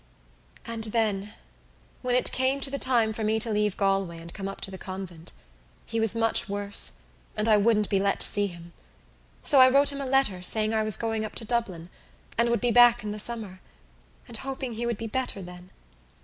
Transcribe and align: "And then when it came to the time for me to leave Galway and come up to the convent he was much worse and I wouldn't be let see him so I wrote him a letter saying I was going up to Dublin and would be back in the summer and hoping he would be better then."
"And 0.65 0.85
then 0.85 1.35
when 2.01 2.15
it 2.15 2.31
came 2.31 2.59
to 2.61 2.71
the 2.71 2.79
time 2.79 3.13
for 3.13 3.23
me 3.23 3.39
to 3.39 3.51
leave 3.51 3.77
Galway 3.77 4.17
and 4.17 4.33
come 4.33 4.47
up 4.47 4.59
to 4.61 4.71
the 4.71 4.79
convent 4.79 5.31
he 5.85 5.99
was 5.99 6.15
much 6.15 6.49
worse 6.49 7.01
and 7.37 7.47
I 7.47 7.57
wouldn't 7.57 7.87
be 7.87 7.99
let 7.99 8.23
see 8.23 8.47
him 8.47 8.73
so 9.43 9.59
I 9.59 9.69
wrote 9.69 9.91
him 9.91 10.01
a 10.01 10.07
letter 10.07 10.41
saying 10.41 10.73
I 10.73 10.81
was 10.81 10.97
going 10.97 11.23
up 11.23 11.35
to 11.35 11.45
Dublin 11.45 11.91
and 12.35 12.49
would 12.49 12.61
be 12.61 12.71
back 12.71 13.03
in 13.03 13.11
the 13.11 13.19
summer 13.19 13.59
and 14.27 14.37
hoping 14.37 14.73
he 14.73 14.87
would 14.87 14.97
be 14.97 15.05
better 15.05 15.39
then." 15.43 15.69